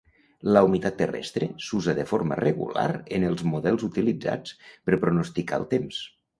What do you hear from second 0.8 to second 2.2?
terrestre s'usa de